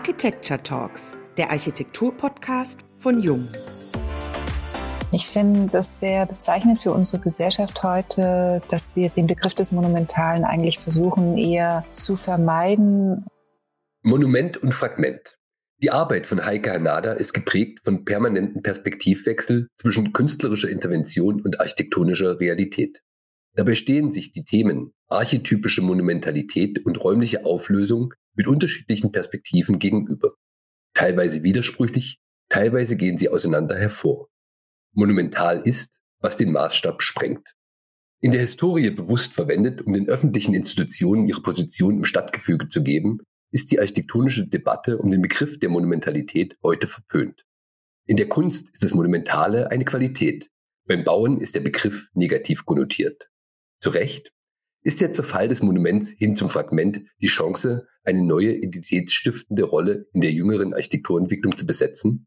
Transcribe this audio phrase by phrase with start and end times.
[0.00, 3.46] Architecture Talks, der Architektur-Podcast von Jung.
[5.12, 10.44] Ich finde das sehr bezeichnend für unsere Gesellschaft heute, dass wir den Begriff des Monumentalen
[10.44, 13.26] eigentlich versuchen eher zu vermeiden.
[14.02, 15.36] Monument und Fragment.
[15.82, 22.40] Die Arbeit von Heike Hanada ist geprägt von permanenten Perspektivwechsel zwischen künstlerischer Intervention und architektonischer
[22.40, 23.02] Realität.
[23.54, 30.34] Dabei stehen sich die Themen archetypische Monumentalität und räumliche Auflösung mit unterschiedlichen Perspektiven gegenüber.
[30.94, 34.28] Teilweise widersprüchlich, teilweise gehen sie auseinander hervor.
[34.92, 37.54] Monumental ist, was den Maßstab sprengt.
[38.20, 43.20] In der Historie bewusst verwendet, um den öffentlichen Institutionen ihre Position im Stadtgefüge zu geben,
[43.50, 47.44] ist die architektonische Debatte um den Begriff der Monumentalität heute verpönt.
[48.06, 50.50] In der Kunst ist das Monumentale eine Qualität.
[50.86, 53.30] Beim Bauen ist der Begriff negativ konnotiert.
[53.80, 54.32] Zu Recht
[54.82, 60.20] ist der Zerfall des Monuments hin zum Fragment die Chance, eine neue identitätsstiftende Rolle in
[60.20, 62.26] der jüngeren Architekturentwicklung zu besetzen?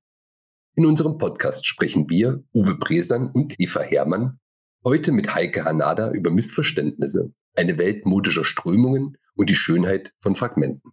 [0.76, 4.40] In unserem Podcast sprechen wir, Uwe Bresang und Eva Herrmann,
[4.84, 10.92] heute mit Heike Hanada über Missverständnisse, eine Welt modischer Strömungen und die Schönheit von Fragmenten.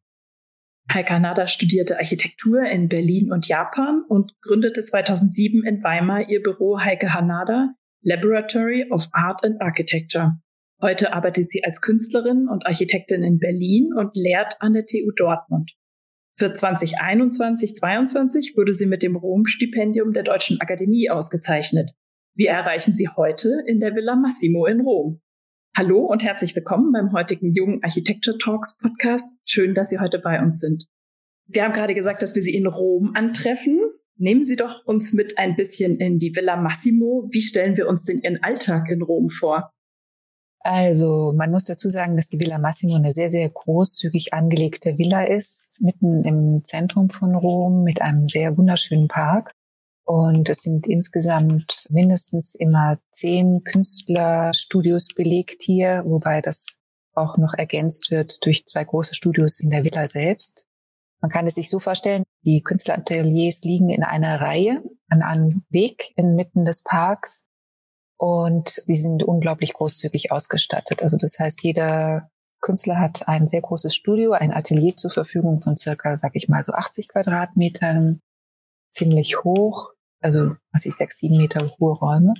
[0.93, 6.81] Heike Hanada studierte Architektur in Berlin und Japan und gründete 2007 in Weimar ihr Büro
[6.81, 10.41] Heike Hanada Laboratory of Art and Architecture.
[10.83, 15.73] Heute arbeitet sie als Künstlerin und Architektin in Berlin und lehrt an der TU Dortmund.
[16.39, 21.91] Für 2021-22 wurde sie mit dem Rom-Stipendium der Deutschen Akademie ausgezeichnet.
[22.35, 25.21] Wir erreichen sie heute in der Villa Massimo in Rom.
[25.77, 29.39] Hallo und herzlich willkommen beim heutigen Jungen Architecture Talks Podcast.
[29.45, 30.87] Schön, dass Sie heute bei uns sind.
[31.47, 33.79] Wir haben gerade gesagt, dass wir Sie in Rom antreffen.
[34.17, 37.29] Nehmen Sie doch uns mit ein bisschen in die Villa Massimo.
[37.31, 39.75] Wie stellen wir uns denn Ihren Alltag in Rom vor?
[40.63, 45.23] Also man muss dazu sagen, dass die Villa Massimo eine sehr, sehr großzügig angelegte Villa
[45.23, 49.53] ist, mitten im Zentrum von Rom mit einem sehr wunderschönen Park.
[50.05, 56.67] Und es sind insgesamt mindestens immer zehn Künstlerstudios belegt hier, wobei das
[57.15, 60.67] auch noch ergänzt wird durch zwei große Studios in der Villa selbst.
[61.21, 66.13] Man kann es sich so vorstellen, die Künstlerateliers liegen in einer Reihe an einem Weg
[66.17, 67.50] inmitten des Parks
[68.21, 71.03] und sie sind unglaublich großzügig ausgestattet.
[71.03, 72.29] Also das heißt, jeder
[72.61, 76.63] Künstler hat ein sehr großes Studio, ein Atelier zur Verfügung von circa, sag ich mal,
[76.63, 78.21] so 80 Quadratmetern,
[78.91, 82.35] ziemlich hoch, also was ich sechs, sieben Meter hohe Räume.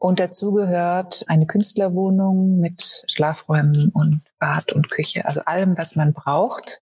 [0.00, 6.14] Und dazu gehört eine Künstlerwohnung mit Schlafräumen und Bad und Küche, also allem, was man
[6.14, 6.80] braucht,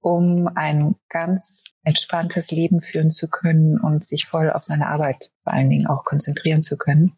[0.00, 5.52] um ein ganz entspanntes Leben führen zu können und sich voll auf seine Arbeit vor
[5.52, 7.14] allen Dingen auch konzentrieren zu können.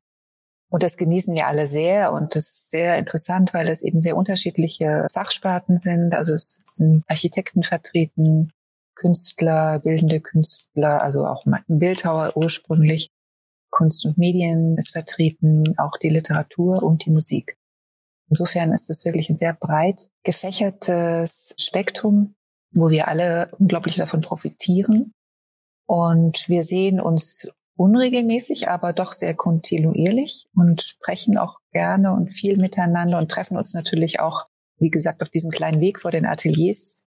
[0.75, 4.17] Und das genießen wir alle sehr und das ist sehr interessant, weil es eben sehr
[4.17, 6.17] unterschiedliche Fachsparten sind.
[6.17, 8.51] Also es sind Architekten vertreten,
[8.97, 13.13] Künstler, bildende Künstler, also auch Bildhauer ursprünglich.
[13.71, 17.57] Kunst und Medien ist vertreten, auch die Literatur und die Musik.
[18.29, 22.35] Insofern ist es wirklich ein sehr breit gefächertes Spektrum,
[22.73, 25.13] wo wir alle unglaublich davon profitieren.
[25.87, 32.57] Und wir sehen uns unregelmäßig, aber doch sehr kontinuierlich und sprechen auch gerne und viel
[32.57, 34.47] miteinander und treffen uns natürlich auch,
[34.79, 37.05] wie gesagt, auf diesem kleinen Weg vor den Ateliers.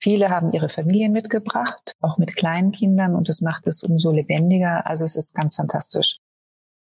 [0.00, 4.86] Viele haben ihre Familien mitgebracht, auch mit kleinen Kindern und das macht es umso lebendiger.
[4.86, 6.18] Also es ist ganz fantastisch.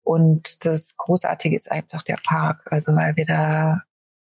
[0.03, 3.81] Und das Großartige ist einfach der Park, also weil wir da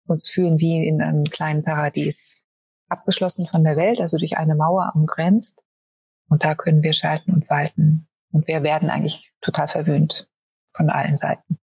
[0.08, 2.46] uns fühlen wie in einem kleinen Paradies.
[2.88, 5.64] Abgeschlossen von der Welt, also durch eine Mauer umgrenzt.
[6.30, 8.08] Und da können wir schalten und walten.
[8.36, 10.28] Und wir werden eigentlich total verwöhnt
[10.74, 11.58] von allen Seiten.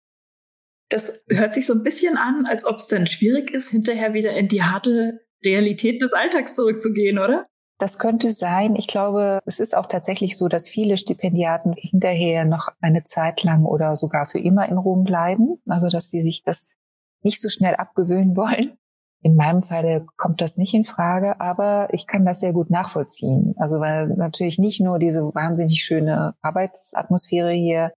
[0.90, 4.34] Das hört sich so ein bisschen an, als ob es dann schwierig ist, hinterher wieder
[4.34, 7.46] in die harte Realität des Alltags zurückzugehen, oder?
[7.78, 8.74] Das könnte sein.
[8.76, 13.64] Ich glaube, es ist auch tatsächlich so, dass viele Stipendiaten hinterher noch eine Zeit lang
[13.64, 15.62] oder sogar für immer in Rom bleiben.
[15.68, 16.76] Also, dass sie sich das
[17.22, 18.77] nicht so schnell abgewöhnen wollen.
[19.22, 23.54] In meinem Falle kommt das nicht in Frage, aber ich kann das sehr gut nachvollziehen.
[23.58, 27.92] Also weil natürlich nicht nur diese wahnsinnig schöne Arbeitsatmosphäre hier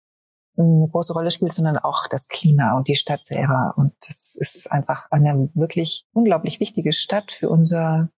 [0.57, 3.75] eine große Rolle spielt, sondern auch das Klima und die Stadt selber.
[3.77, 8.11] Und das ist einfach eine wirklich unglaublich wichtige Stadt für unser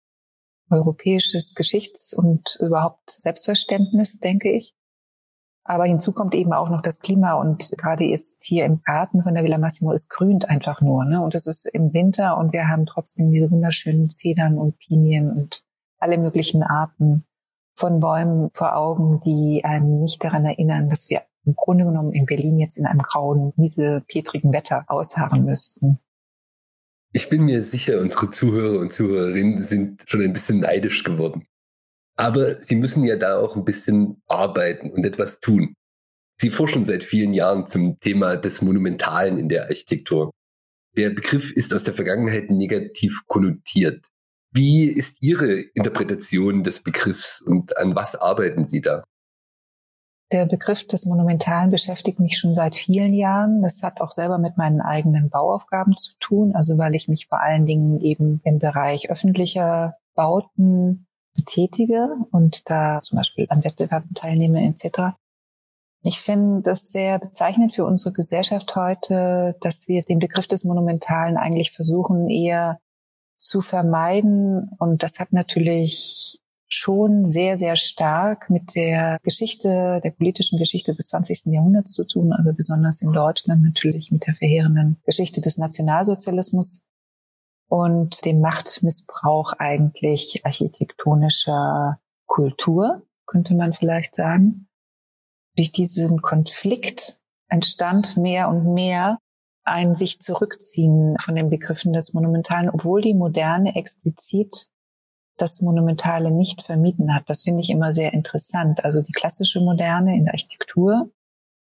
[0.69, 4.75] europäisches Geschichts- und überhaupt Selbstverständnis, denke ich.
[5.69, 9.35] Aber hinzu kommt eben auch noch das Klima und gerade jetzt hier im Garten von
[9.35, 11.05] der Villa Massimo, es grünt einfach nur.
[11.05, 11.21] Ne?
[11.21, 15.61] Und es ist im Winter und wir haben trotzdem diese wunderschönen Zedern und Pinien und
[15.99, 17.23] alle möglichen Arten
[17.75, 22.25] von Bäumen vor Augen, die einem nicht daran erinnern, dass wir im Grunde genommen in
[22.25, 25.99] Berlin jetzt in einem grauen, miesepetrigen Wetter ausharren müssten.
[27.13, 31.45] Ich bin mir sicher, unsere Zuhörer und Zuhörerinnen sind schon ein bisschen neidisch geworden.
[32.19, 35.75] Aber Sie müssen ja da auch ein bisschen arbeiten und etwas tun.
[36.37, 40.29] Sie forschen seit vielen Jahren zum Thema des Monumentalen in der Architektur.
[40.97, 44.05] Der Begriff ist aus der Vergangenheit negativ konnotiert.
[44.51, 49.01] Wie ist Ihre Interpretation des Begriffs und an was arbeiten Sie da?
[50.33, 53.61] Der Begriff des Monumentalen beschäftigt mich schon seit vielen Jahren.
[53.61, 57.41] Das hat auch selber mit meinen eigenen Bauaufgaben zu tun, also weil ich mich vor
[57.41, 61.05] allen Dingen eben im Bereich öffentlicher Bauten
[61.35, 65.15] betätige und da zum Beispiel an Wettbewerben teilnehme etc.
[66.01, 71.37] Ich finde das sehr bezeichnend für unsere Gesellschaft heute, dass wir den Begriff des Monumentalen
[71.37, 72.79] eigentlich versuchen eher
[73.37, 74.69] zu vermeiden.
[74.79, 76.39] Und das hat natürlich
[76.69, 81.47] schon sehr, sehr stark mit der Geschichte, der politischen Geschichte des 20.
[81.47, 86.88] Jahrhunderts zu tun, also besonders in Deutschland natürlich mit der verheerenden Geschichte des Nationalsozialismus
[87.69, 94.67] und dem Machtmissbrauch eigentlich architektonischer Kultur, könnte man vielleicht sagen.
[95.55, 99.19] Durch diesen Konflikt entstand mehr und mehr
[99.63, 104.67] ein sich zurückziehen von den Begriffen des Monumentalen, obwohl die Moderne explizit
[105.37, 107.29] das Monumentale nicht vermieden hat.
[107.29, 108.83] Das finde ich immer sehr interessant.
[108.83, 111.11] Also die klassische Moderne in der Architektur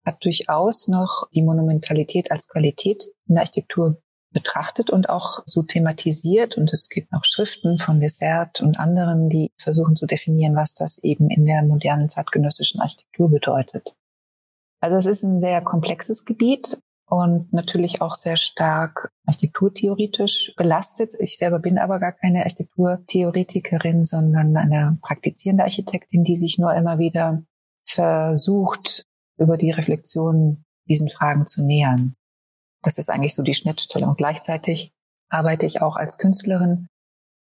[0.05, 4.01] hat durchaus noch die Monumentalität als Qualität in der Architektur
[4.31, 6.57] betrachtet und auch so thematisiert.
[6.57, 10.99] Und es gibt noch Schriften von Dessert und anderen, die versuchen zu definieren, was das
[10.99, 13.93] eben in der modernen zeitgenössischen Architektur bedeutet.
[14.79, 21.13] Also es ist ein sehr komplexes Gebiet und natürlich auch sehr stark architekturtheoretisch belastet.
[21.19, 26.99] Ich selber bin aber gar keine Architekturtheoretikerin, sondern eine praktizierende Architektin, die sich nur immer
[26.99, 27.43] wieder
[27.85, 29.05] versucht,
[29.37, 32.15] über die Reflexion diesen Fragen zu nähern.
[32.83, 34.05] Das ist eigentlich so die Schnittstelle.
[34.05, 34.91] Und gleichzeitig
[35.29, 36.87] arbeite ich auch als Künstlerin.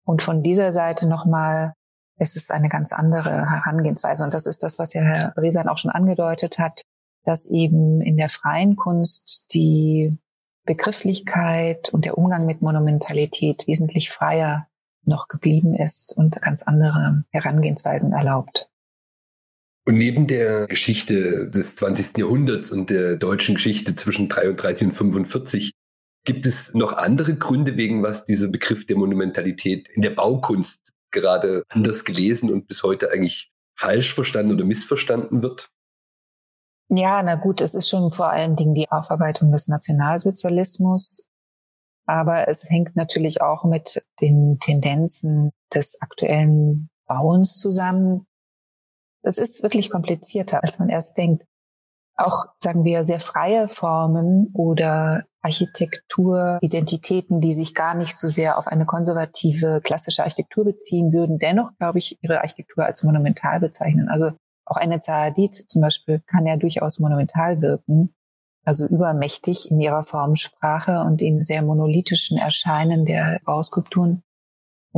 [0.05, 1.75] Und von dieser Seite nochmal
[2.19, 4.25] ist es eine ganz andere Herangehensweise.
[4.25, 6.83] Und das ist das, was ja Herr Bresan auch schon angedeutet hat
[7.29, 10.17] dass eben in der freien Kunst die
[10.65, 14.67] Begrifflichkeit und der Umgang mit Monumentalität wesentlich freier
[15.05, 18.71] noch geblieben ist und ganz andere Herangehensweisen erlaubt.
[19.89, 22.19] Und neben der Geschichte des 20.
[22.19, 25.73] Jahrhunderts und der deutschen Geschichte zwischen 33 und 45
[26.27, 31.63] gibt es noch andere Gründe, wegen was dieser Begriff der Monumentalität in der Baukunst gerade
[31.71, 35.71] anders gelesen und bis heute eigentlich falsch verstanden oder missverstanden wird?
[36.91, 41.31] Ja, na gut, es ist schon vor allen Dingen die Aufarbeitung des Nationalsozialismus.
[42.05, 48.27] Aber es hängt natürlich auch mit den Tendenzen des aktuellen Bauens zusammen.
[49.29, 51.45] Das ist wirklich komplizierter, als man erst denkt.
[52.17, 58.69] Auch, sagen wir, sehr freie Formen oder Architekturidentitäten, die sich gar nicht so sehr auf
[58.69, 64.09] eine konservative klassische Architektur beziehen würden, dennoch, glaube ich, ihre Architektur als monumental bezeichnen.
[64.09, 64.33] Also
[64.65, 68.15] auch eine Zahadid zum Beispiel kann ja durchaus monumental wirken,
[68.65, 74.23] also übermächtig in ihrer Formsprache und in sehr monolithischen Erscheinen der Bauskulpturen.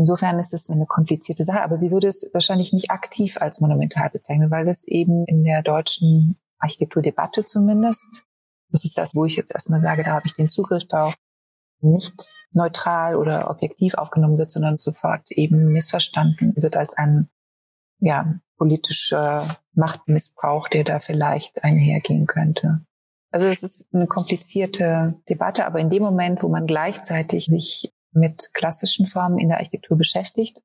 [0.00, 4.08] Insofern ist es eine komplizierte Sache, aber sie würde es wahrscheinlich nicht aktiv als monumental
[4.08, 8.22] bezeichnen, weil es eben in der deutschen Architekturdebatte zumindest,
[8.70, 11.18] das ist das, wo ich jetzt erstmal sage, da habe ich den Zugriff drauf,
[11.82, 17.28] nicht neutral oder objektiv aufgenommen wird, sondern sofort eben missverstanden wird als ein
[17.98, 22.86] ja, politischer Machtmissbrauch, der da vielleicht einhergehen könnte.
[23.32, 28.52] Also es ist eine komplizierte Debatte, aber in dem Moment, wo man gleichzeitig sich mit
[28.54, 30.60] klassischen Formen in der Architektur beschäftigt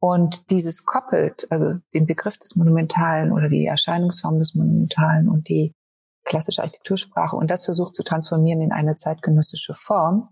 [0.00, 5.74] und dieses koppelt, also den Begriff des Monumentalen oder die Erscheinungsform des Monumentalen und die
[6.24, 10.28] klassische Architektursprache und das versucht zu transformieren in eine zeitgenössische Form,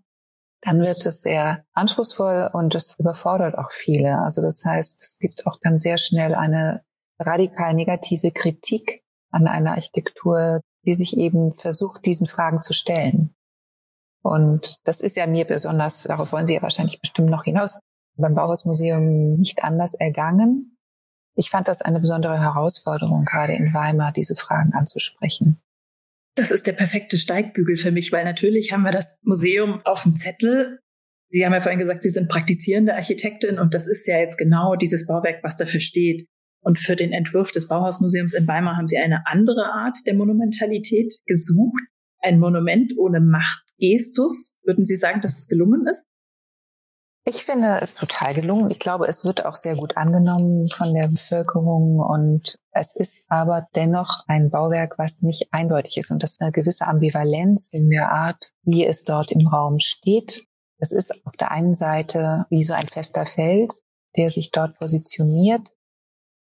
[0.62, 4.20] dann wird es sehr anspruchsvoll und es überfordert auch viele.
[4.20, 6.82] Also das heißt, es gibt auch dann sehr schnell eine
[7.18, 13.35] radikal negative Kritik an einer Architektur, die sich eben versucht, diesen Fragen zu stellen.
[14.26, 17.78] Und das ist ja mir besonders, darauf wollen Sie ja wahrscheinlich bestimmt noch hinaus,
[18.16, 20.76] beim Bauhausmuseum nicht anders ergangen.
[21.36, 25.60] Ich fand das eine besondere Herausforderung, gerade in Weimar diese Fragen anzusprechen.
[26.34, 30.16] Das ist der perfekte Steigbügel für mich, weil natürlich haben wir das Museum auf dem
[30.16, 30.80] Zettel.
[31.30, 34.76] Sie haben ja vorhin gesagt, Sie sind praktizierende Architektin und das ist ja jetzt genau
[34.76, 36.26] dieses Bauwerk, was dafür steht.
[36.60, 41.14] Und für den Entwurf des Bauhausmuseums in Weimar haben Sie eine andere Art der Monumentalität
[41.26, 41.82] gesucht.
[42.20, 43.20] Ein Monument ohne
[43.76, 44.56] Machtgestus.
[44.64, 46.06] Würden Sie sagen, dass es gelungen ist?
[47.28, 48.70] Ich finde es total gelungen.
[48.70, 53.66] Ich glaube, es wird auch sehr gut angenommen von der Bevölkerung und es ist aber
[53.74, 58.52] dennoch ein Bauwerk, was nicht eindeutig ist und das eine gewisse Ambivalenz in der Art,
[58.62, 60.44] wie es dort im Raum steht.
[60.78, 63.82] Es ist auf der einen Seite wie so ein fester Fels,
[64.16, 65.72] der sich dort positioniert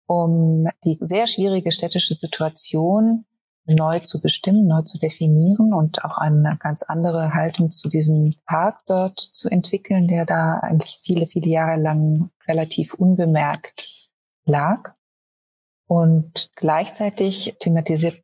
[0.08, 3.25] um die sehr schwierige städtische Situation
[3.65, 8.82] neu zu bestimmen, neu zu definieren und auch eine ganz andere Haltung zu diesem Park
[8.88, 14.12] dort zu entwickeln, der da eigentlich viele, viele Jahre lang relativ unbemerkt
[14.46, 14.96] lag.
[15.88, 18.24] Und gleichzeitig thematisiert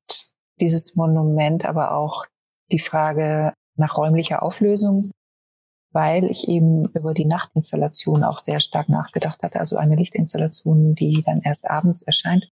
[0.59, 2.25] dieses Monument aber auch
[2.71, 5.11] die Frage nach räumlicher Auflösung,
[5.91, 11.23] weil ich eben über die Nachtinstallation auch sehr stark nachgedacht hatte, also eine Lichtinstallation, die
[11.25, 12.49] dann erst abends erscheint,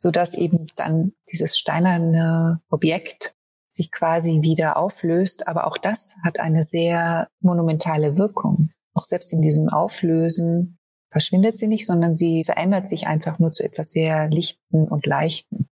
[0.00, 3.34] so dass eben dann dieses steinerne Objekt
[3.68, 5.46] sich quasi wieder auflöst.
[5.46, 8.70] Aber auch das hat eine sehr monumentale Wirkung.
[8.94, 10.78] Auch selbst in diesem Auflösen
[11.10, 15.68] verschwindet sie nicht, sondern sie verändert sich einfach nur zu etwas sehr Lichten und Leichten.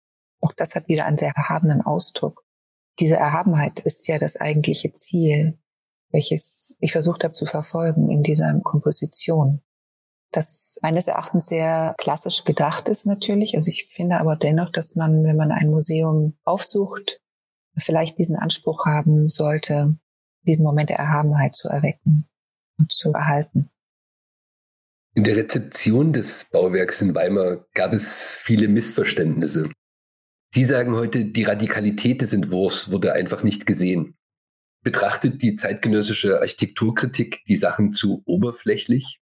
[0.40, 2.44] Auch das hat wieder einen sehr erhabenen Ausdruck.
[3.00, 5.58] Diese Erhabenheit ist ja das eigentliche Ziel,
[6.10, 9.62] welches ich versucht habe zu verfolgen in dieser Komposition.
[10.32, 13.54] Das meines Erachtens sehr klassisch gedacht ist natürlich.
[13.54, 17.20] Also ich finde aber dennoch, dass man, wenn man ein Museum aufsucht,
[17.76, 19.96] vielleicht diesen Anspruch haben sollte,
[20.46, 22.28] diesen Moment der Erhabenheit zu erwecken
[22.78, 23.70] und zu erhalten.
[25.14, 29.70] In der Rezeption des Bauwerks in Weimar gab es viele Missverständnisse.
[30.54, 34.16] Sie sagen heute, die Radikalität des Entwurfs wurde einfach nicht gesehen.
[34.82, 39.21] Betrachtet die zeitgenössische Architekturkritik die Sachen zu oberflächlich?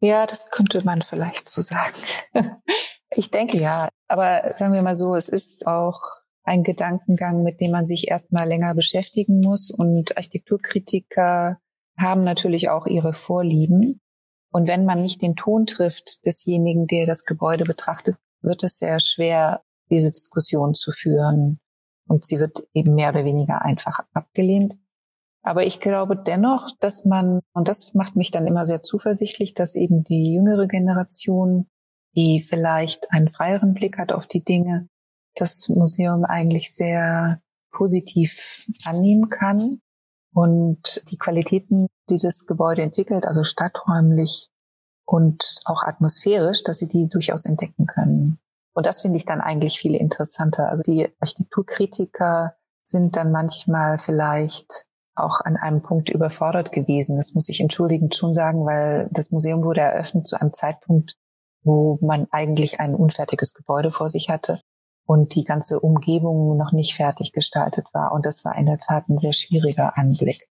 [0.00, 1.96] Ja, das könnte man vielleicht so sagen.
[3.10, 3.88] ich denke ja.
[4.06, 6.00] Aber sagen wir mal so, es ist auch
[6.44, 9.70] ein Gedankengang, mit dem man sich erstmal länger beschäftigen muss.
[9.70, 11.58] Und Architekturkritiker
[11.98, 14.00] haben natürlich auch ihre Vorlieben.
[14.50, 19.00] Und wenn man nicht den Ton trifft desjenigen, der das Gebäude betrachtet, wird es sehr
[19.00, 21.60] schwer, diese Diskussion zu führen.
[22.06, 24.78] Und sie wird eben mehr oder weniger einfach abgelehnt.
[25.48, 29.76] Aber ich glaube dennoch, dass man, und das macht mich dann immer sehr zuversichtlich, dass
[29.76, 31.70] eben die jüngere Generation,
[32.14, 34.90] die vielleicht einen freieren Blick hat auf die Dinge,
[35.36, 37.40] das Museum eigentlich sehr
[37.72, 39.78] positiv annehmen kann
[40.34, 44.50] und die Qualitäten, die das Gebäude entwickelt, also stadträumlich
[45.06, 48.38] und auch atmosphärisch, dass sie die durchaus entdecken können.
[48.74, 50.68] Und das finde ich dann eigentlich viel interessanter.
[50.68, 54.87] Also die Architekturkritiker sind dann manchmal vielleicht
[55.20, 57.16] auch an einem Punkt überfordert gewesen.
[57.16, 61.16] Das muss ich entschuldigend schon sagen, weil das Museum wurde eröffnet zu einem Zeitpunkt,
[61.62, 64.60] wo man eigentlich ein unfertiges Gebäude vor sich hatte
[65.06, 68.12] und die ganze Umgebung noch nicht fertig gestaltet war.
[68.12, 70.46] Und das war in der Tat ein sehr schwieriger Anblick.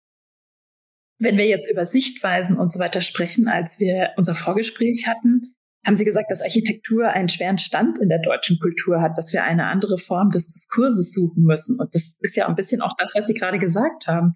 [1.19, 5.55] Wenn wir jetzt über Sichtweisen und so weiter sprechen, als wir unser Vorgespräch hatten,
[5.85, 9.43] haben Sie gesagt, dass Architektur einen schweren Stand in der deutschen Kultur hat, dass wir
[9.43, 11.79] eine andere Form des Diskurses suchen müssen.
[11.79, 14.35] Und das ist ja ein bisschen auch das, was Sie gerade gesagt haben.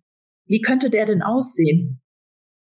[0.52, 2.02] Wie könnte der denn aussehen?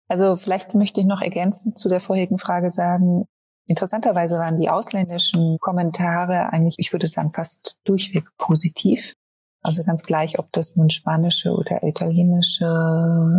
[0.09, 3.25] Also vielleicht möchte ich noch ergänzend zu der vorherigen Frage sagen,
[3.67, 9.13] interessanterweise waren die ausländischen Kommentare eigentlich, ich würde sagen, fast durchweg positiv.
[9.61, 12.65] Also ganz gleich, ob das nun spanische oder italienische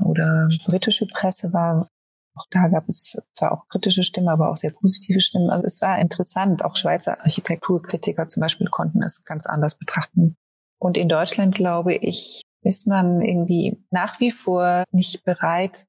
[0.05, 1.89] oder britische Presse war.
[2.37, 5.51] Auch da gab es zwar auch kritische Stimmen, aber auch sehr positive Stimmen.
[5.51, 6.65] Also es war interessant.
[6.65, 10.37] Auch Schweizer Architekturkritiker zum Beispiel konnten es ganz anders betrachten.
[10.79, 15.87] Und in Deutschland, glaube ich, ist man irgendwie nach wie vor nicht bereit,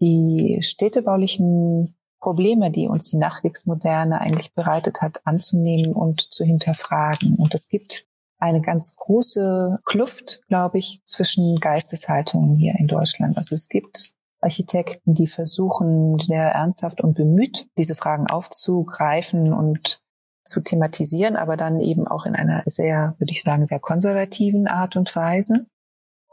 [0.00, 7.36] die städtebaulichen Probleme, die uns die Nachkriegsmoderne eigentlich bereitet hat, anzunehmen und zu hinterfragen.
[7.36, 8.06] Und es gibt
[8.38, 13.36] eine ganz große Kluft, glaube ich, zwischen Geisteshaltungen hier in Deutschland.
[13.36, 20.00] Also es gibt Architekten, die versuchen, sehr ernsthaft und bemüht, diese Fragen aufzugreifen und
[20.44, 24.96] zu thematisieren, aber dann eben auch in einer sehr, würde ich sagen, sehr konservativen Art
[24.96, 25.66] und Weise.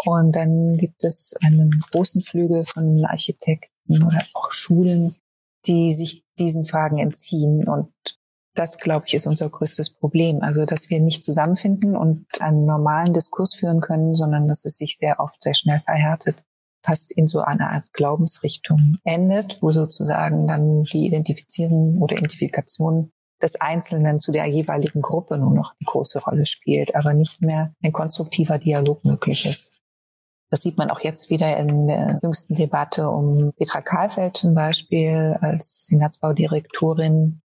[0.05, 5.15] Und dann gibt es einen großen Flügel von Architekten oder auch Schulen,
[5.67, 7.67] die sich diesen Fragen entziehen.
[7.67, 7.91] Und
[8.55, 10.41] das, glaube ich, ist unser größtes Problem.
[10.41, 14.97] Also, dass wir nicht zusammenfinden und einen normalen Diskurs führen können, sondern dass es sich
[14.97, 16.43] sehr oft sehr schnell verhärtet,
[16.83, 23.59] fast in so einer Art Glaubensrichtung endet, wo sozusagen dann die Identifizierung oder Identifikation des
[23.59, 27.91] Einzelnen zu der jeweiligen Gruppe nur noch eine große Rolle spielt, aber nicht mehr ein
[27.91, 29.80] konstruktiver Dialog möglich ist.
[30.51, 35.37] Das sieht man auch jetzt wieder in der jüngsten Debatte um Petra Kahlfeld zum Beispiel
[35.41, 37.41] als Senatsbaudirektorin.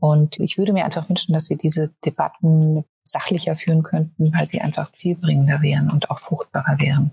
[0.00, 4.60] Und ich würde mir einfach wünschen, dass wir diese Debatten sachlicher führen könnten, weil sie
[4.60, 7.12] einfach zielbringender wären und auch fruchtbarer wären.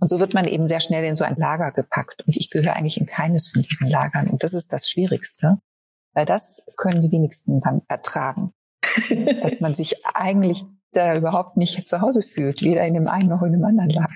[0.00, 2.22] Und so wird man eben sehr schnell in so ein Lager gepackt.
[2.26, 4.28] Und ich gehöre eigentlich in keines von diesen Lagern.
[4.28, 5.58] Und das ist das Schwierigste,
[6.14, 8.52] weil das können die wenigsten dann ertragen.
[9.42, 13.42] dass man sich eigentlich da überhaupt nicht zu Hause fühlt, weder in dem einen noch
[13.42, 14.14] in dem anderen Lager.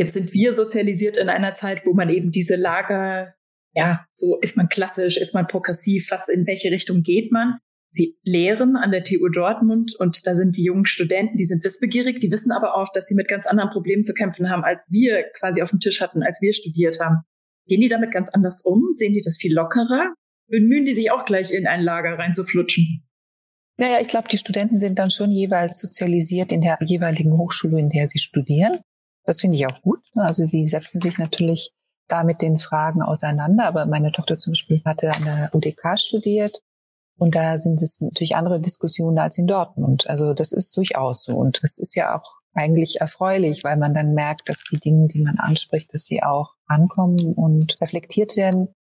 [0.00, 3.34] Jetzt sind wir sozialisiert in einer Zeit, wo man eben diese Lager
[3.74, 7.58] ja, so ist man klassisch, ist man progressiv, was in welche Richtung geht man?
[7.92, 12.20] Sie lehren an der TU Dortmund und da sind die jungen Studenten, die sind wissbegierig,
[12.20, 15.24] die wissen aber auch, dass sie mit ganz anderen Problemen zu kämpfen haben, als wir
[15.36, 17.22] quasi auf dem Tisch hatten, als wir studiert haben.
[17.66, 18.90] Gehen die damit ganz anders um?
[18.94, 20.14] Sehen die das viel lockerer?
[20.48, 23.04] Bemühen die sich auch gleich in ein Lager reinzuflutschen?
[23.76, 27.88] Naja, ich glaube, die Studenten sind dann schon jeweils sozialisiert in der jeweiligen Hochschule, in
[27.88, 28.78] der sie studieren.
[29.30, 30.00] Das finde ich auch gut.
[30.16, 31.72] Also die setzen sich natürlich
[32.08, 33.64] da mit den Fragen auseinander.
[33.68, 36.64] Aber meine Tochter zum Beispiel hatte an der UDK studiert
[37.16, 40.10] und da sind es natürlich andere Diskussionen als in Dortmund.
[40.10, 41.36] Also das ist durchaus so.
[41.36, 45.22] Und das ist ja auch eigentlich erfreulich, weil man dann merkt, dass die Dinge, die
[45.22, 48.74] man anspricht, dass sie auch ankommen und reflektiert werden.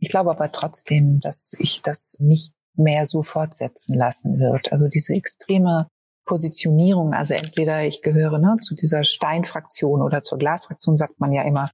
[0.00, 4.72] Ich glaube aber trotzdem, dass ich das nicht mehr so fortsetzen lassen wird.
[4.72, 5.86] Also diese extreme
[6.24, 11.42] Positionierung, also entweder ich gehöre ne, zu dieser Steinfraktion oder zur Glasfraktion, sagt man ja
[11.42, 11.68] immer,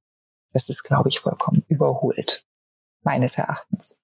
[0.52, 2.44] das ist, glaube ich, vollkommen überholt,
[3.02, 3.98] meines Erachtens.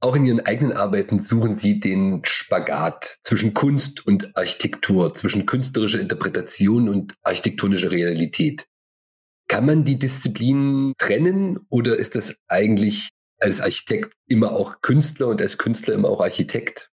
[0.00, 6.00] Auch in Ihren eigenen Arbeiten suchen Sie den Spagat zwischen Kunst und Architektur, zwischen künstlerischer
[6.00, 8.66] Interpretation und architektonischer Realität.
[9.46, 15.40] Kann man die Disziplinen trennen oder ist das eigentlich als Architekt immer auch Künstler und
[15.40, 16.91] als Künstler immer auch Architekt?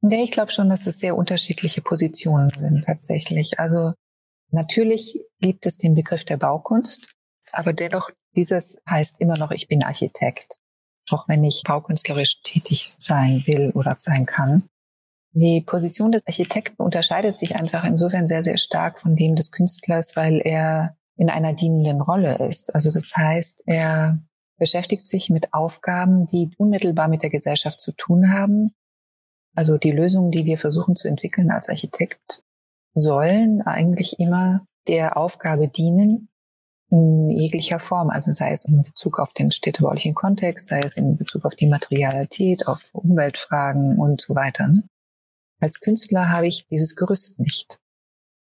[0.00, 3.58] Nee, ich glaube schon, dass es sehr unterschiedliche Positionen sind tatsächlich.
[3.58, 3.92] Also
[4.50, 7.14] natürlich gibt es den Begriff der Baukunst,
[7.52, 10.58] aber dennoch dieses heißt immer noch, ich bin Architekt
[11.12, 14.64] auch wenn ich baukünstlerisch tätig sein will oder sein kann.
[15.32, 20.16] Die Position des Architekten unterscheidet sich einfach insofern sehr, sehr stark von dem des Künstlers,
[20.16, 22.74] weil er in einer dienenden Rolle ist.
[22.74, 24.20] Also das heißt, er
[24.58, 28.72] beschäftigt sich mit Aufgaben, die unmittelbar mit der Gesellschaft zu tun haben.
[29.54, 32.42] Also die Lösungen, die wir versuchen zu entwickeln als Architekt,
[32.94, 36.28] sollen eigentlich immer der Aufgabe dienen,
[36.90, 41.16] in jeglicher Form, also sei es in Bezug auf den städtebaulichen Kontext, sei es in
[41.16, 44.68] Bezug auf die Materialität, auf Umweltfragen und so weiter.
[44.68, 44.84] Ne?
[45.60, 47.78] Als Künstler habe ich dieses Gerüst nicht.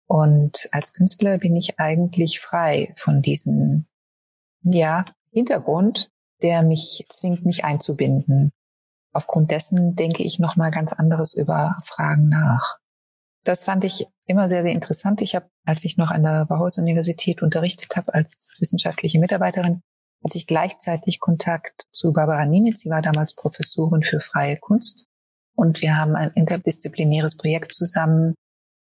[0.08, 3.88] Und als Künstler bin ich eigentlich frei von diesem,
[4.62, 6.12] ja, Hintergrund,
[6.44, 8.52] der mich zwingt, mich einzubinden.
[9.16, 12.80] Aufgrund dessen denke ich nochmal ganz anderes über Fragen nach.
[13.46, 15.22] Das fand ich immer sehr, sehr interessant.
[15.22, 19.82] Ich habe, als ich noch an der Bauhaus-Universität unterrichtet habe als wissenschaftliche Mitarbeiterin,
[20.22, 22.82] hatte ich gleichzeitig Kontakt zu Barbara Niemitz.
[22.82, 25.06] Sie war damals Professorin für freie Kunst.
[25.56, 28.36] Und wir haben ein interdisziplinäres Projekt zusammen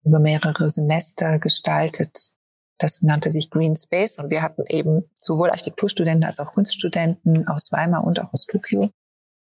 [0.05, 2.31] über mehrere Semester gestaltet.
[2.79, 4.19] Das nannte sich Green Space.
[4.19, 8.91] Und wir hatten eben sowohl Architekturstudenten als auch Kunststudenten aus Weimar und auch aus Tokio.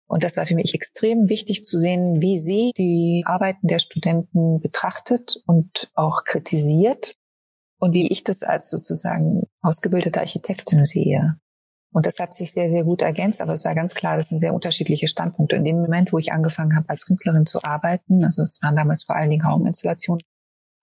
[0.08, 4.62] Und das war für mich extrem wichtig zu sehen, wie sie die Arbeiten der Studenten
[4.62, 7.16] betrachtet und auch kritisiert
[7.80, 11.38] und wie ich das als sozusagen ausgebildete Architektin sehe.
[11.92, 14.42] Und das hat sich sehr, sehr gut ergänzt, aber es war ganz klar, das sind
[14.42, 15.56] sehr unterschiedliche Standpunkte.
[15.56, 19.04] In dem Moment, wo ich angefangen habe, als Künstlerin zu arbeiten, also es waren damals
[19.04, 20.22] vor allen Dingen Rauminstallationen,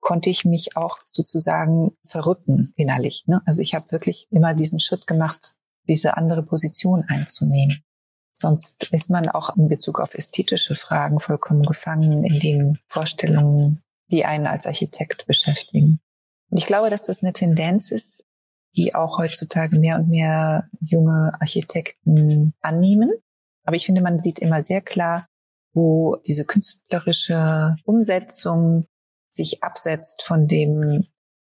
[0.00, 3.24] konnte ich mich auch sozusagen verrücken innerlich.
[3.26, 3.42] Ne?
[3.44, 5.52] Also ich habe wirklich immer diesen Schritt gemacht,
[5.87, 7.82] diese andere Position einzunehmen.
[8.33, 14.25] Sonst ist man auch in Bezug auf ästhetische Fragen vollkommen gefangen in den Vorstellungen, die
[14.25, 16.01] einen als Architekt beschäftigen.
[16.51, 18.25] Und ich glaube, dass das eine Tendenz ist,
[18.75, 23.11] die auch heutzutage mehr und mehr junge Architekten annehmen.
[23.64, 25.27] Aber ich finde, man sieht immer sehr klar,
[25.75, 28.87] wo diese künstlerische Umsetzung
[29.29, 31.07] sich absetzt von dem,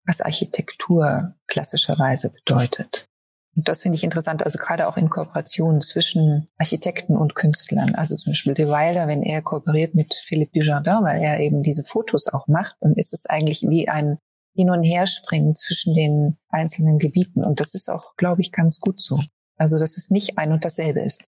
[0.05, 3.09] was Architektur klassischerweise bedeutet.
[3.55, 7.95] Und das finde ich interessant, also gerade auch in Kooperation zwischen Architekten und Künstlern.
[7.95, 11.85] Also zum Beispiel De Wilder, wenn er kooperiert mit Philippe Dujardin, weil er eben diese
[11.85, 14.17] Fotos auch macht, dann ist es eigentlich wie ein
[14.55, 17.43] Hin- und Herspringen zwischen den einzelnen Gebieten.
[17.43, 19.19] Und das ist auch, glaube ich, ganz gut so.
[19.57, 21.25] Also, dass es nicht ein und dasselbe ist.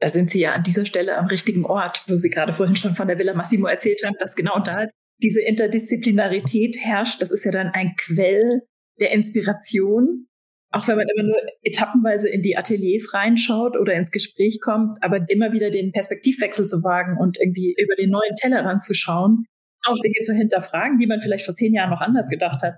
[0.00, 2.96] Da sind Sie ja an dieser Stelle am richtigen Ort, wo Sie gerade vorhin schon
[2.96, 4.86] von der Villa Massimo erzählt haben, dass genau da
[5.20, 7.22] diese Interdisziplinarität herrscht.
[7.22, 8.62] Das ist ja dann ein Quell
[9.00, 10.26] der Inspiration
[10.72, 15.20] auch wenn man immer nur etappenweise in die Ateliers reinschaut oder ins Gespräch kommt, aber
[15.28, 19.44] immer wieder den Perspektivwechsel zu wagen und irgendwie über den neuen Tellerrand zu schauen,
[19.84, 22.74] auch Dinge zu hinterfragen, die man vielleicht vor zehn Jahren noch anders gedacht hat.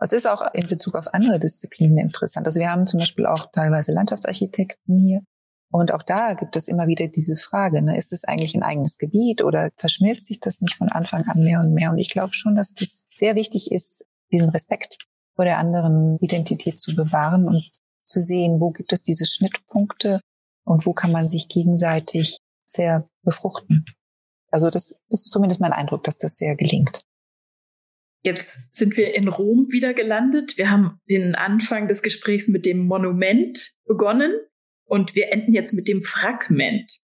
[0.00, 2.46] Es ist auch in Bezug auf andere Disziplinen interessant.
[2.46, 5.20] Also wir haben zum Beispiel auch teilweise Landschaftsarchitekten hier.
[5.72, 8.98] Und auch da gibt es immer wieder diese Frage, ne, ist es eigentlich ein eigenes
[8.98, 11.90] Gebiet oder verschmilzt sich das nicht von Anfang an mehr und mehr?
[11.90, 14.98] Und ich glaube schon, dass das sehr wichtig ist, diesen Respekt
[15.34, 17.70] vor der anderen Identität zu bewahren und
[18.04, 20.20] zu sehen, wo gibt es diese Schnittpunkte
[20.64, 23.84] und wo kann man sich gegenseitig sehr befruchten.
[24.50, 27.02] Also das ist zumindest mein Eindruck, dass das sehr gelingt.
[28.22, 30.56] Jetzt sind wir in Rom wieder gelandet.
[30.56, 34.32] Wir haben den Anfang des Gesprächs mit dem Monument begonnen
[34.86, 37.00] und wir enden jetzt mit dem Fragment.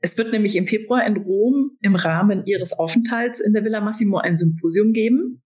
[0.00, 4.18] Es wird nämlich im Februar in Rom im Rahmen ihres Aufenthalts in der Villa Massimo
[4.18, 5.42] ein Symposium geben.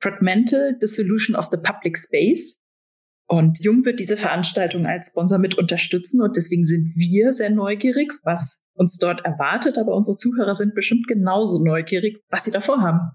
[0.00, 2.58] Fragmental Dissolution of the Public Space.
[3.28, 8.12] Und Jung wird diese Veranstaltung als Sponsor mit unterstützen und deswegen sind wir sehr neugierig,
[8.22, 13.10] was uns dort erwartet, aber unsere Zuhörer sind bestimmt genauso neugierig, was sie davor haben.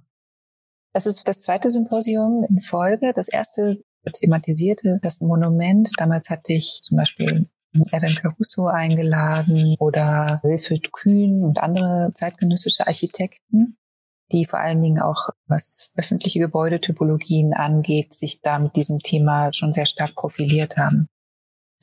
[0.94, 3.14] Das ist das zweite Symposium in Folge.
[3.16, 3.82] Das erste
[4.14, 5.90] thematisierte das Monument.
[5.98, 7.48] Damals hatte ich zum Beispiel
[7.92, 13.78] Adam Caruso eingeladen oder Wilfried Kühn und andere zeitgenössische Architekten,
[14.32, 19.74] die vor allen Dingen auch, was öffentliche Gebäudetypologien angeht, sich da mit diesem Thema schon
[19.74, 21.08] sehr stark profiliert haben.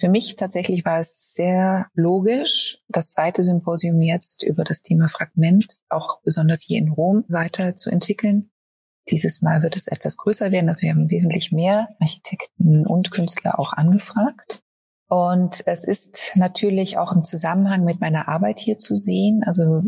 [0.01, 5.67] Für mich tatsächlich war es sehr logisch, das zweite Symposium jetzt über das Thema Fragment,
[5.89, 8.51] auch besonders hier in Rom, weiterzuentwickeln.
[9.11, 13.59] Dieses Mal wird es etwas größer werden, also wir haben wesentlich mehr Architekten und Künstler
[13.59, 14.63] auch angefragt.
[15.09, 19.43] Und es ist natürlich auch im Zusammenhang mit meiner Arbeit hier zu sehen.
[19.45, 19.83] Also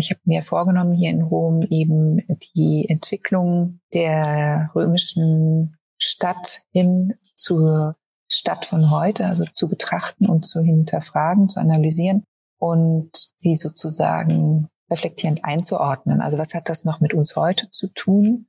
[0.00, 2.20] ich habe mir vorgenommen, hier in Rom eben
[2.56, 7.94] die Entwicklung der römischen Stadt hin zur
[8.28, 12.24] Stadt von heute, also zu betrachten und zu hinterfragen, zu analysieren
[12.58, 16.20] und sie sozusagen reflektierend einzuordnen.
[16.20, 18.46] Also was hat das noch mit uns heute zu tun?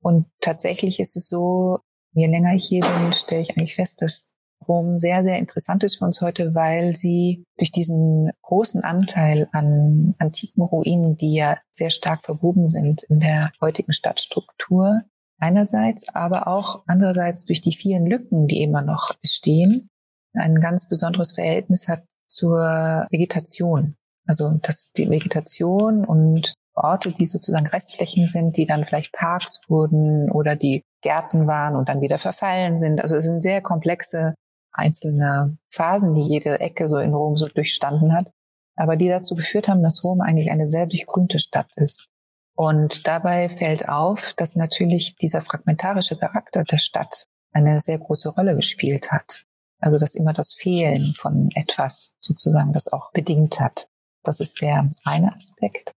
[0.00, 1.80] Und tatsächlich ist es so,
[2.12, 4.31] je länger ich hier bin, stelle ich eigentlich fest, dass
[4.68, 10.14] Rom sehr, sehr interessant ist für uns heute, weil sie durch diesen großen Anteil an
[10.18, 15.02] antiken Ruinen, die ja sehr stark verwoben sind in der heutigen Stadtstruktur,
[15.38, 19.88] einerseits, aber auch andererseits durch die vielen Lücken, die immer noch bestehen,
[20.34, 23.96] ein ganz besonderes Verhältnis hat zur Vegetation.
[24.26, 30.30] Also dass die Vegetation und Orte, die sozusagen Restflächen sind, die dann vielleicht Parks wurden
[30.30, 33.02] oder die Gärten waren und dann wieder verfallen sind.
[33.02, 34.34] Also es sind sehr komplexe
[34.72, 38.32] einzelne Phasen, die jede Ecke so in Rom so durchstanden hat,
[38.76, 42.08] aber die dazu geführt haben, dass Rom eigentlich eine sehr durchgrünte Stadt ist.
[42.54, 48.56] Und dabei fällt auf, dass natürlich dieser fragmentarische Charakter der Stadt eine sehr große Rolle
[48.56, 49.44] gespielt hat.
[49.78, 53.88] Also dass immer das Fehlen von etwas sozusagen das auch bedingt hat.
[54.22, 55.92] Das ist der eine Aspekt.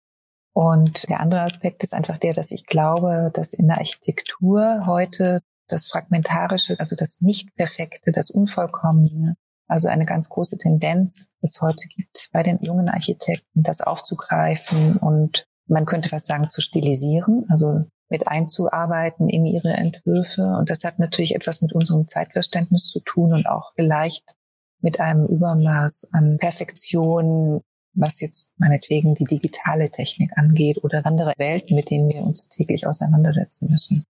[0.54, 5.42] Und der andere Aspekt ist einfach der, dass ich glaube, dass in der Architektur heute
[5.68, 9.36] das Fragmentarische, also das Nicht-Perfekte, das Unvollkommene,
[9.68, 15.46] also eine ganz große Tendenz, es heute gibt bei den jungen Architekten, das aufzugreifen und
[15.68, 20.44] man könnte was sagen, zu stilisieren, also mit einzuarbeiten in ihre Entwürfe.
[20.44, 24.36] Und das hat natürlich etwas mit unserem Zeitverständnis zu tun und auch vielleicht
[24.82, 27.62] mit einem Übermaß an Perfektion,
[27.96, 32.86] was jetzt meinetwegen die digitale Technik angeht oder andere Welten, mit denen wir uns täglich
[32.86, 34.06] auseinandersetzen müssen.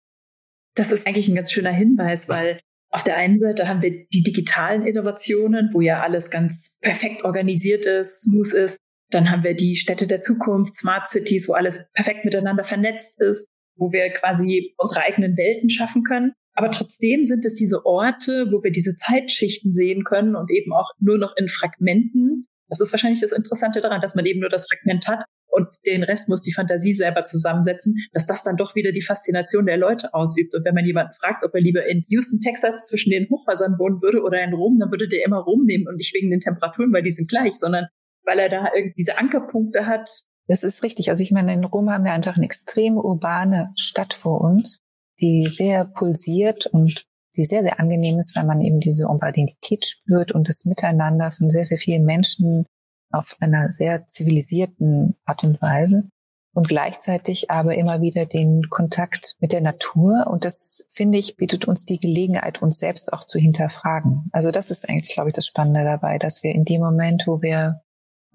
[0.75, 2.59] Das ist eigentlich ein ganz schöner Hinweis, weil
[2.89, 7.85] auf der einen Seite haben wir die digitalen Innovationen, wo ja alles ganz perfekt organisiert
[7.85, 8.77] ist, smooth ist.
[9.09, 13.47] Dann haben wir die Städte der Zukunft, Smart Cities, wo alles perfekt miteinander vernetzt ist,
[13.75, 16.33] wo wir quasi unsere eigenen Welten schaffen können.
[16.55, 20.91] Aber trotzdem sind es diese Orte, wo wir diese Zeitschichten sehen können und eben auch
[20.99, 22.47] nur noch in Fragmenten.
[22.69, 26.01] Das ist wahrscheinlich das Interessante daran, dass man eben nur das Fragment hat und den
[26.01, 30.11] Rest muss die Fantasie selber zusammensetzen, dass das dann doch wieder die Faszination der Leute
[30.11, 30.55] ausübt.
[30.55, 34.01] Und wenn man jemanden fragt, ob er lieber in Houston, Texas zwischen den Hochhäusern wohnen
[34.01, 36.91] würde oder in Rom, dann würde der immer Rom nehmen und nicht wegen den Temperaturen,
[36.91, 37.85] weil die sind gleich, sondern
[38.23, 40.09] weil er da irgendwie diese Ankerpunkte hat.
[40.47, 41.11] Das ist richtig.
[41.11, 44.79] Also ich meine, in Rom haben wir einfach eine extrem urbane Stadt vor uns,
[45.21, 47.03] die sehr pulsiert und
[47.37, 51.51] die sehr, sehr angenehm ist, weil man eben diese Urbanität spürt und das Miteinander von
[51.51, 52.65] sehr, sehr vielen Menschen
[53.13, 56.09] auf einer sehr zivilisierten Art und Weise
[56.53, 60.27] und gleichzeitig aber immer wieder den Kontakt mit der Natur.
[60.27, 64.29] Und das, finde ich, bietet uns die Gelegenheit, uns selbst auch zu hinterfragen.
[64.31, 67.41] Also das ist eigentlich, glaube ich, das Spannende dabei, dass wir in dem Moment, wo
[67.41, 67.81] wir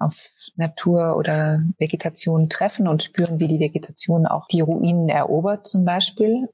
[0.01, 0.17] auf
[0.57, 6.49] Natur oder Vegetation treffen und spüren, wie die Vegetation auch die Ruinen erobert zum Beispiel.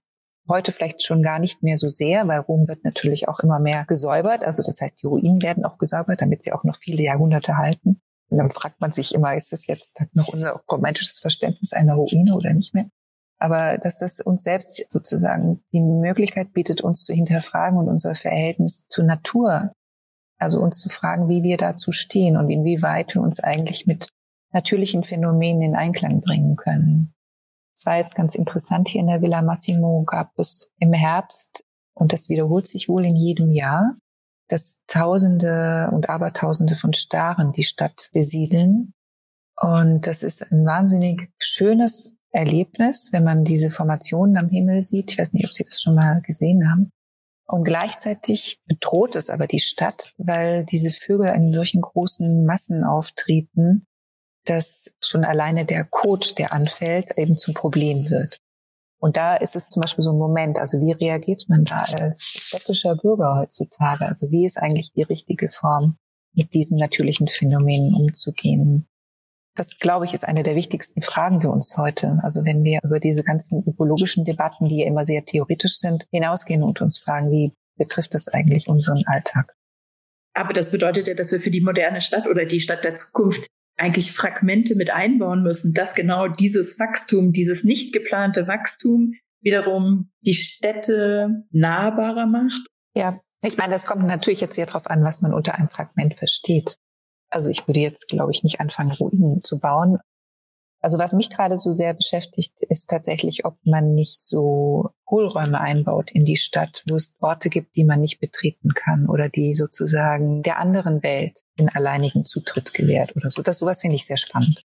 [0.49, 3.85] Heute vielleicht schon gar nicht mehr so sehr, weil Rom wird natürlich auch immer mehr
[3.87, 4.45] gesäubert.
[4.45, 8.01] Also das heißt, die Ruinen werden auch gesäubert, damit sie auch noch viele Jahrhunderte halten.
[8.31, 12.35] Und dann fragt man sich immer, ist das jetzt noch unser romantisches Verständnis einer Ruine
[12.35, 12.89] oder nicht mehr?
[13.39, 18.87] Aber dass das uns selbst sozusagen die Möglichkeit bietet, uns zu hinterfragen und unser Verhältnis
[18.89, 19.73] zur Natur,
[20.39, 24.09] also uns zu fragen, wie wir dazu stehen und inwieweit wir uns eigentlich mit
[24.53, 27.15] natürlichen Phänomenen in Einklang bringen können.
[27.77, 31.65] Es war jetzt ganz interessant, hier in der Villa Massimo gab es im Herbst,
[31.97, 33.95] und das wiederholt sich wohl in jedem Jahr,
[34.49, 38.95] dass Tausende und Abertausende von Staren die Stadt besiedeln.
[39.61, 45.13] Und das ist ein wahnsinnig schönes Erlebnis, wenn man diese Formationen am Himmel sieht.
[45.13, 46.91] Ich weiß nicht, ob Sie das schon mal gesehen haben.
[47.47, 53.87] Und gleichzeitig bedroht es aber die Stadt, weil diese Vögel in solchen großen Massen auftreten,
[54.45, 58.39] dass schon alleine der Code, der anfällt, eben zum Problem wird.
[59.05, 62.23] Und da ist es zum Beispiel so ein Moment, also wie reagiert man da als
[62.23, 64.07] städtischer Bürger heutzutage?
[64.07, 65.99] Also wie ist eigentlich die richtige Form,
[66.35, 68.87] mit diesen natürlichen Phänomenen umzugehen?
[69.57, 72.19] Das, glaube ich, ist eine der wichtigsten Fragen für uns heute.
[72.23, 76.63] Also wenn wir über diese ganzen ökologischen Debatten, die ja immer sehr theoretisch sind, hinausgehen
[76.63, 79.55] und uns fragen, wie betrifft das eigentlich unseren Alltag?
[80.33, 83.47] Aber das bedeutet ja, dass wir für die moderne Stadt oder die Stadt der Zukunft
[83.77, 90.35] eigentlich Fragmente mit einbauen müssen, dass genau dieses Wachstum, dieses nicht geplante Wachstum wiederum die
[90.35, 92.67] Städte nahbarer macht?
[92.97, 96.15] Ja, ich meine, das kommt natürlich jetzt sehr darauf an, was man unter einem Fragment
[96.15, 96.77] versteht.
[97.29, 99.99] Also ich würde jetzt, glaube ich, nicht anfangen, Ruinen zu bauen.
[100.85, 106.11] Also was mich gerade so sehr beschäftigt, ist tatsächlich, ob man nicht so Hohlräume einbaut
[106.11, 110.43] in die Stadt, wo es Orte gibt, die man nicht betreten kann oder die sozusagen
[110.43, 113.41] der anderen Welt den alleinigen Zutritt gewährt oder so.
[113.41, 114.67] Das sowas finde ich sehr spannend.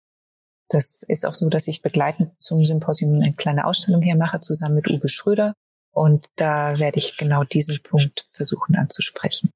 [0.69, 4.73] Das ist auch so, dass ich begleitend zum Symposium eine kleine Ausstellung hier mache, zusammen
[4.73, 5.53] mit Uwe Schröder.
[5.91, 9.51] Und da werde ich genau diesen Punkt versuchen anzusprechen.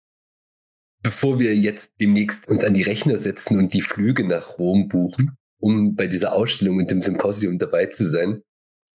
[1.01, 5.37] Bevor wir jetzt demnächst uns an die Rechner setzen und die Flüge nach Rom buchen,
[5.61, 8.41] um bei dieser Ausstellung und dem Symposium dabei zu sein.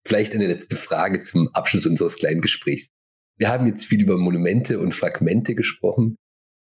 [0.06, 2.89] Vielleicht eine letzte Frage zum Abschluss unseres kleinen Gesprächs.
[3.38, 6.15] Wir haben jetzt viel über Monumente und Fragmente gesprochen.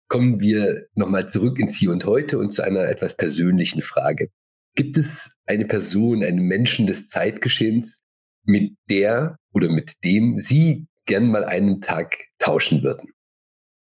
[0.09, 4.29] Kommen wir nochmal zurück ins Hier und Heute und zu einer etwas persönlichen Frage.
[4.77, 8.01] Gibt es eine Person, einen Menschen des Zeitgeschehens,
[8.47, 13.11] mit der oder mit dem Sie gern mal einen Tag tauschen würden?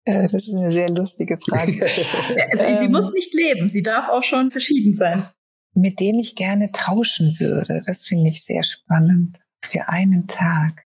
[0.04, 1.72] Äh, das ist eine sehr lustige Frage.
[1.86, 2.02] sie,
[2.58, 5.28] sie ähm, muss nicht leben, sie darf auch schon verschieden sein
[5.78, 7.82] mit dem ich gerne tauschen würde.
[7.86, 9.38] Das finde ich sehr spannend.
[9.64, 10.84] Für einen Tag.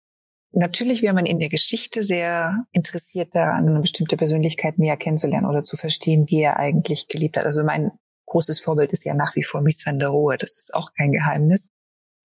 [0.53, 5.63] Natürlich wäre man in der Geschichte sehr interessiert daran, eine bestimmte Persönlichkeit näher kennenzulernen oder
[5.63, 7.45] zu verstehen, wie er eigentlich gelebt hat.
[7.45, 7.91] Also mein
[8.25, 10.35] großes Vorbild ist ja nach wie vor Mies van der Rohe.
[10.35, 11.69] Das ist auch kein Geheimnis.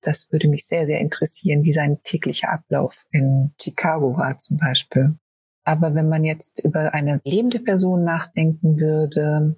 [0.01, 5.17] Das würde mich sehr, sehr interessieren, wie sein täglicher Ablauf in Chicago war zum Beispiel.
[5.65, 9.57] Aber wenn man jetzt über eine lebende Person nachdenken würde,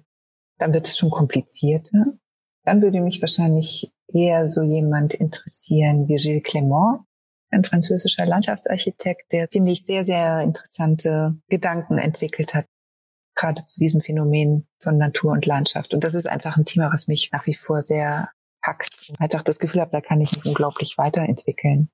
[0.59, 2.13] dann wird es schon komplizierter.
[2.69, 6.99] Dann würde mich wahrscheinlich eher so jemand interessieren wie Gilles Clément,
[7.49, 12.67] ein französischer Landschaftsarchitekt, der, finde ich, sehr, sehr interessante Gedanken entwickelt hat,
[13.35, 15.95] gerade zu diesem Phänomen von Natur und Landschaft.
[15.95, 18.29] Und das ist einfach ein Thema, was mich nach wie vor sehr
[18.61, 19.09] packt.
[19.09, 21.89] Und einfach das Gefühl habe, da kann ich mich unglaublich weiterentwickeln.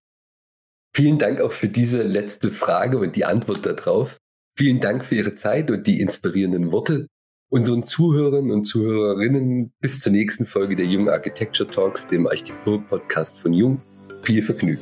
[0.94, 4.18] Vielen Dank auch für diese letzte Frage und die Antwort darauf.
[4.58, 7.08] Vielen Dank für Ihre Zeit und die inspirierenden Worte
[7.50, 13.54] unseren Zuhörern und Zuhörerinnen bis zur nächsten Folge der Jung Architecture Talks, dem Architektur-Podcast von
[13.54, 13.82] Jung.
[14.24, 14.82] Viel Vergnügen.